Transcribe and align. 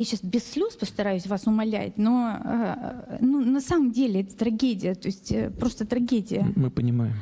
Я 0.00 0.06
сейчас 0.06 0.22
без 0.22 0.50
слез 0.50 0.76
постараюсь 0.76 1.26
вас 1.26 1.46
умолять, 1.46 1.98
но 1.98 2.40
э, 2.42 3.18
ну, 3.20 3.44
на 3.44 3.60
самом 3.60 3.92
деле 3.92 4.22
это 4.22 4.34
трагедия, 4.34 4.94
то 4.94 5.08
есть 5.08 5.30
э, 5.30 5.50
просто 5.50 5.84
трагедия. 5.84 6.50
Мы 6.56 6.70
понимаем. 6.70 7.16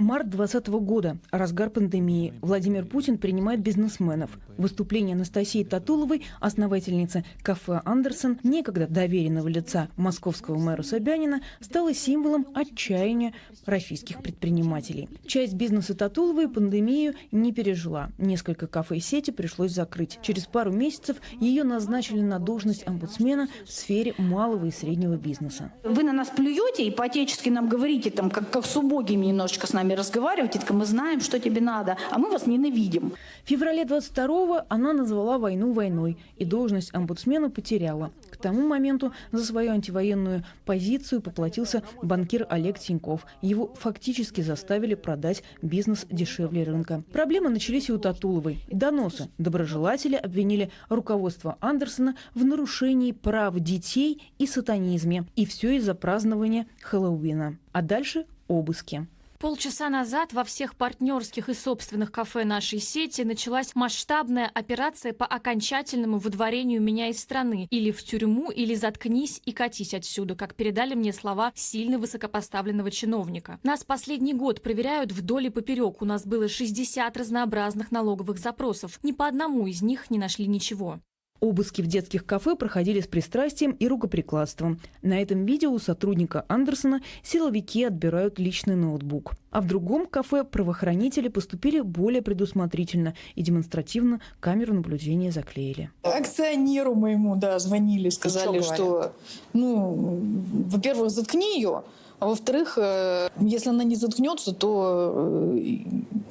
Март 0.00 0.30
2020 0.30 0.68
года. 0.80 1.18
Разгар 1.30 1.68
пандемии. 1.68 2.32
Владимир 2.40 2.86
Путин 2.86 3.18
принимает 3.18 3.60
бизнесменов. 3.60 4.30
Выступление 4.56 5.14
Анастасии 5.14 5.62
Татуловой, 5.62 6.22
основательницы 6.40 7.22
кафе 7.42 7.82
«Андерсон», 7.84 8.38
некогда 8.42 8.86
доверенного 8.86 9.46
лица 9.48 9.88
московского 9.98 10.58
мэра 10.58 10.82
Собянина, 10.82 11.42
стало 11.60 11.92
символом 11.92 12.46
отчаяния 12.54 13.34
российских 13.66 14.22
предпринимателей. 14.22 15.10
Часть 15.26 15.52
бизнеса 15.52 15.94
Татуловой 15.94 16.48
пандемию 16.48 17.12
не 17.30 17.52
пережила. 17.52 18.08
Несколько 18.16 18.66
кафе 18.66 18.96
и 18.96 19.00
сети 19.00 19.32
пришлось 19.32 19.72
закрыть. 19.72 20.18
Через 20.22 20.46
пару 20.46 20.72
месяцев 20.72 21.18
ее 21.40 21.62
назначили 21.62 22.22
на 22.22 22.38
должность 22.38 22.86
омбудсмена 22.86 23.48
в 23.66 23.70
сфере 23.70 24.14
малого 24.16 24.64
и 24.64 24.70
среднего 24.70 25.16
бизнеса. 25.16 25.72
Вы 25.84 26.04
на 26.04 26.14
нас 26.14 26.28
плюете 26.28 26.86
и 26.86 26.90
по-отечески 26.90 27.50
нам 27.50 27.68
говорите, 27.68 28.10
там, 28.10 28.30
как, 28.30 28.48
как 28.48 28.64
с 28.64 28.74
убогими 28.78 29.26
немножечко 29.26 29.66
с 29.66 29.74
нами 29.74 29.89
разговариваете, 29.94 30.58
так 30.58 30.70
мы 30.70 30.84
знаем, 30.84 31.20
что 31.20 31.38
тебе 31.38 31.60
надо, 31.60 31.96
а 32.10 32.18
мы 32.18 32.30
вас 32.30 32.46
ненавидим. 32.46 33.12
В 33.44 33.48
феврале 33.48 33.84
22-го 33.84 34.62
она 34.68 34.92
назвала 34.92 35.38
войну 35.38 35.72
войной 35.72 36.16
и 36.36 36.44
должность 36.44 36.94
омбудсмена 36.94 37.50
потеряла. 37.50 38.12
К 38.30 38.36
тому 38.36 38.66
моменту 38.66 39.12
за 39.32 39.44
свою 39.44 39.72
антивоенную 39.72 40.44
позицию 40.64 41.20
поплатился 41.20 41.82
банкир 42.02 42.46
Олег 42.48 42.78
Тиньков. 42.78 43.26
Его 43.42 43.74
фактически 43.78 44.40
заставили 44.40 44.94
продать 44.94 45.42
бизнес 45.62 46.06
дешевле 46.10 46.64
рынка. 46.64 47.02
Проблемы 47.12 47.50
начались 47.50 47.88
и 47.88 47.92
у 47.92 47.98
Татуловой. 47.98 48.60
Доносы. 48.70 49.28
Доброжелатели 49.38 50.14
обвинили 50.14 50.70
руководство 50.88 51.56
Андерсона 51.60 52.16
в 52.34 52.44
нарушении 52.44 53.12
прав 53.12 53.58
детей 53.58 54.32
и 54.38 54.46
сатанизме. 54.46 55.24
И 55.36 55.46
все 55.46 55.76
из-за 55.76 55.94
празднования 55.94 56.66
Хэллоуина. 56.82 57.56
А 57.72 57.82
дальше 57.82 58.26
обыски. 58.48 59.06
Полчаса 59.40 59.88
назад 59.88 60.34
во 60.34 60.44
всех 60.44 60.74
партнерских 60.76 61.48
и 61.48 61.54
собственных 61.54 62.12
кафе 62.12 62.44
нашей 62.44 62.78
сети 62.78 63.22
началась 63.22 63.74
масштабная 63.74 64.50
операция 64.52 65.14
по 65.14 65.24
окончательному 65.24 66.18
выдворению 66.18 66.82
меня 66.82 67.08
из 67.08 67.20
страны. 67.20 67.66
Или 67.70 67.90
в 67.90 68.02
тюрьму, 68.02 68.50
или 68.50 68.74
заткнись 68.74 69.40
и 69.46 69.52
катись 69.52 69.94
отсюда, 69.94 70.34
как 70.34 70.54
передали 70.54 70.92
мне 70.92 71.14
слова 71.14 71.52
сильно 71.54 71.98
высокопоставленного 71.98 72.90
чиновника. 72.90 73.58
Нас 73.62 73.82
последний 73.82 74.34
год 74.34 74.60
проверяют 74.60 75.10
вдоль 75.10 75.46
и 75.46 75.50
поперек. 75.50 76.02
У 76.02 76.04
нас 76.04 76.26
было 76.26 76.46
60 76.46 77.16
разнообразных 77.16 77.92
налоговых 77.92 78.38
запросов. 78.38 79.00
Ни 79.02 79.12
по 79.12 79.26
одному 79.26 79.66
из 79.66 79.80
них 79.80 80.10
не 80.10 80.18
нашли 80.18 80.46
ничего. 80.48 81.00
Обыски 81.40 81.80
в 81.80 81.86
детских 81.86 82.26
кафе 82.26 82.54
проходили 82.54 83.00
с 83.00 83.06
пристрастием 83.06 83.72
и 83.72 83.88
рукоприкладством. 83.88 84.78
На 85.00 85.22
этом 85.22 85.46
видео 85.46 85.72
у 85.72 85.78
сотрудника 85.78 86.44
Андерсона 86.48 87.00
силовики 87.22 87.82
отбирают 87.84 88.38
личный 88.38 88.76
ноутбук. 88.76 89.32
А 89.50 89.62
в 89.62 89.66
другом 89.66 90.06
кафе 90.06 90.44
правоохранители 90.44 91.28
поступили 91.28 91.80
более 91.80 92.20
предусмотрительно 92.20 93.14
и 93.34 93.42
демонстративно 93.42 94.20
камеру 94.38 94.74
наблюдения 94.74 95.32
заклеили. 95.32 95.90
Акционеру 96.02 96.94
моему, 96.94 97.36
да, 97.36 97.58
звонили, 97.58 98.10
сказали, 98.10 98.60
что 98.60 98.74
что, 98.74 99.12
ну, 99.52 100.20
во-первых, 100.68 101.10
заткни 101.10 101.56
ее, 101.56 101.82
а 102.20 102.26
во-вторых, 102.26 102.78
э, 102.80 103.28
если 103.40 103.70
она 103.70 103.82
не 103.82 103.96
заткнется, 103.96 104.52
то 104.52 105.12
э, 105.56 105.78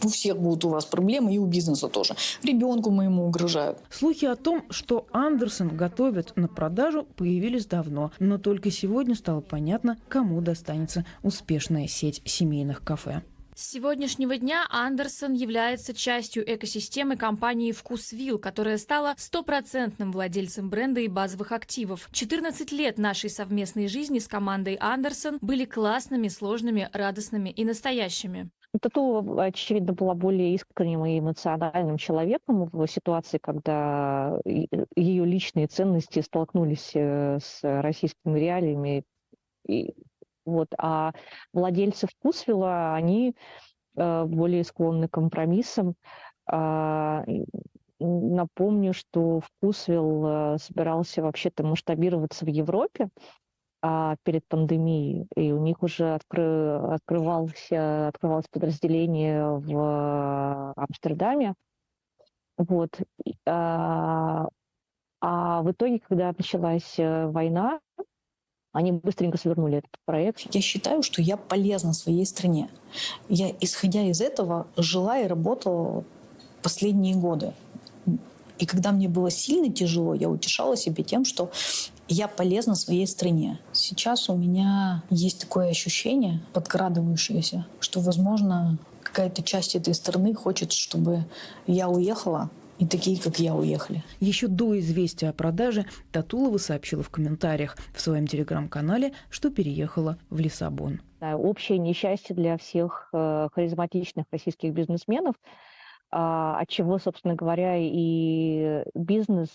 у 0.03 0.09
всех 0.09 0.37
будут 0.37 0.65
у 0.65 0.69
вас 0.69 0.85
проблемы 0.85 1.33
и 1.33 1.37
у 1.37 1.45
бизнеса 1.45 1.87
тоже. 1.87 2.15
Ребенку 2.43 2.91
моему 2.91 3.25
угрожают. 3.25 3.79
Слухи 3.89 4.25
о 4.25 4.35
том, 4.35 4.63
что 4.69 5.07
Андерсон 5.11 5.75
готовят 5.75 6.33
на 6.35 6.47
продажу, 6.47 7.03
появились 7.15 7.65
давно. 7.65 8.11
Но 8.19 8.37
только 8.37 8.71
сегодня 8.71 9.15
стало 9.15 9.41
понятно, 9.41 9.97
кому 10.07 10.41
достанется 10.41 11.05
успешная 11.23 11.87
сеть 11.87 12.21
семейных 12.25 12.83
кафе. 12.83 13.23
С 13.59 13.71
сегодняшнего 13.71 14.37
дня 14.37 14.65
Андерсон 14.69 15.33
является 15.33 15.93
частью 15.93 16.49
экосистемы 16.49 17.17
компании 17.17 17.73
«Вкусвилл», 17.73 18.39
которая 18.39 18.77
стала 18.77 19.15
стопроцентным 19.17 20.13
владельцем 20.13 20.69
бренда 20.69 21.01
и 21.01 21.09
базовых 21.09 21.51
активов. 21.51 22.07
14 22.13 22.71
лет 22.71 22.97
нашей 22.97 23.29
совместной 23.29 23.89
жизни 23.89 24.19
с 24.19 24.29
командой 24.29 24.77
Андерсон 24.79 25.39
были 25.41 25.65
классными, 25.65 26.29
сложными, 26.29 26.89
радостными 26.93 27.49
и 27.49 27.65
настоящими. 27.65 28.49
Тату, 28.81 29.39
очевидно, 29.39 29.93
была 29.93 30.13
более 30.13 30.53
искренним 30.53 31.03
и 31.05 31.19
эмоциональным 31.19 31.97
человеком 31.97 32.69
в 32.71 32.87
ситуации, 32.87 33.39
когда 33.39 34.39
ее 34.45 35.25
личные 35.25 35.67
ценности 35.67 36.19
столкнулись 36.19 36.91
э, 36.93 37.39
с 37.41 37.61
российскими 37.63 38.39
реалиями. 38.39 39.03
И 39.67 39.95
вот. 40.45 40.67
А 40.77 41.13
владельцы 41.51 42.07
вкусвилла, 42.07 42.93
они 42.93 43.35
э, 43.95 44.25
более 44.25 44.63
склонны 44.63 45.07
к 45.07 45.11
компромиссам. 45.13 45.95
Э, 46.51 47.23
напомню, 47.99 48.93
что 48.93 49.41
вкусвилл 49.41 50.25
э, 50.25 50.57
собирался 50.59 51.23
вообще-то 51.23 51.63
масштабироваться 51.63 52.45
в 52.45 52.49
Европе 52.49 53.09
а, 53.81 54.15
перед 54.23 54.45
пандемией, 54.47 55.27
и 55.35 55.51
у 55.51 55.59
них 55.59 55.81
уже 55.83 56.13
откры, 56.13 56.77
открывался, 56.93 58.09
открывалось 58.09 58.47
подразделение 58.51 59.45
в 59.45 60.73
Амстердаме. 60.75 61.55
Вот. 62.57 62.99
А, 63.45 64.47
а 65.21 65.61
в 65.61 65.71
итоге, 65.71 65.99
когда 65.99 66.33
началась 66.37 66.95
война, 66.97 67.79
они 68.71 68.91
быстренько 68.91 69.37
свернули 69.37 69.77
этот 69.79 69.91
проект. 70.05 70.53
Я 70.53 70.61
считаю, 70.61 71.01
что 71.01 71.21
я 71.21 71.37
полезна 71.37 71.93
своей 71.93 72.25
стране. 72.25 72.69
Я, 73.27 73.51
исходя 73.61 74.03
из 74.03 74.21
этого, 74.21 74.67
жила 74.77 75.19
и 75.19 75.27
работала 75.27 76.03
последние 76.61 77.15
годы. 77.15 77.53
И 78.59 78.65
когда 78.65 78.91
мне 78.91 79.07
было 79.07 79.31
сильно 79.31 79.73
тяжело, 79.73 80.13
я 80.13 80.29
утешала 80.29 80.75
себе 80.77 81.03
тем, 81.03 81.25
что 81.25 81.49
я 82.07 82.27
полезна 82.27 82.75
своей 82.75 83.07
стране. 83.07 83.59
Сейчас 83.71 84.29
у 84.29 84.35
меня 84.35 85.03
есть 85.09 85.41
такое 85.41 85.69
ощущение, 85.69 86.41
подкрадывающееся, 86.53 87.65
что, 87.79 88.01
возможно, 88.01 88.77
какая-то 89.01 89.41
часть 89.43 89.75
этой 89.75 89.93
страны 89.93 90.33
хочет, 90.33 90.73
чтобы 90.73 91.25
я 91.67 91.89
уехала, 91.89 92.49
и 92.79 92.87
такие, 92.87 93.19
как 93.19 93.39
я, 93.39 93.55
уехали. 93.55 94.03
Еще 94.21 94.47
до 94.47 94.79
известия 94.79 95.29
о 95.29 95.33
продаже 95.33 95.85
Татулова 96.13 96.57
сообщила 96.57 97.03
в 97.03 97.09
комментариях 97.09 97.77
в 97.93 97.99
своем 97.99 98.25
телеграм-канале, 98.25 99.13
что 99.29 99.49
переехала 99.49 100.17
в 100.29 100.39
Лиссабон. 100.39 101.01
Общее 101.21 101.77
несчастье 101.77 102.33
для 102.33 102.57
всех 102.57 103.09
э, 103.11 103.49
харизматичных 103.53 104.25
российских 104.31 104.73
бизнесменов, 104.73 105.35
от 106.11 106.67
чего, 106.69 106.97
собственно 106.97 107.35
говоря, 107.35 107.75
и 107.77 108.83
бизнес 108.95 109.49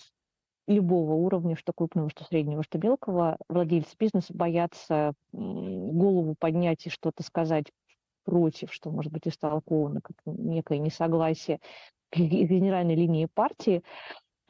любого 0.67 1.13
уровня, 1.13 1.55
что 1.55 1.73
крупного, 1.73 2.09
что 2.09 2.23
среднего, 2.23 2.63
что 2.63 2.79
мелкого, 2.79 3.37
владельцы 3.49 3.95
бизнеса 3.99 4.33
боятся 4.33 5.13
голову 5.31 6.35
поднять 6.39 6.85
и 6.87 6.89
что-то 6.89 7.23
сказать 7.23 7.71
против, 8.23 8.73
что 8.73 8.89
может 8.89 9.11
быть 9.11 9.27
истолковано 9.27 10.01
как 10.01 10.15
некое 10.25 10.79
несогласие 10.79 11.59
генеральной 12.11 12.95
линии 12.95 13.27
партии. 13.31 13.83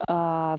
А, 0.08 0.58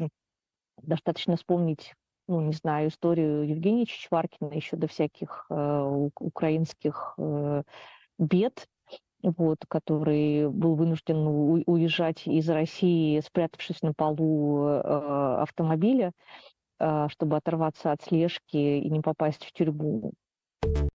достаточно 0.81 1.35
вспомнить, 1.35 1.95
ну, 2.27 2.41
не 2.41 2.53
знаю, 2.53 2.89
историю 2.89 3.47
Евгения 3.47 3.85
Чичваркина 3.85 4.53
еще 4.53 4.77
до 4.77 4.87
всяких 4.87 5.45
э, 5.49 6.09
украинских 6.19 7.15
э, 7.17 7.63
бед, 8.19 8.67
вот, 9.23 9.57
который 9.67 10.49
был 10.49 10.75
вынужден 10.75 11.27
уезжать 11.65 12.27
из 12.27 12.49
России, 12.49 13.19
спрятавшись 13.19 13.81
на 13.81 13.93
полу 13.93 14.67
э, 14.67 15.41
автомобиля, 15.41 16.11
э, 16.79 17.07
чтобы 17.09 17.37
оторваться 17.37 17.91
от 17.91 18.01
слежки 18.03 18.57
и 18.57 18.89
не 18.89 19.01
попасть 19.01 19.45
в 19.45 19.51
тюрьму. 19.51 20.13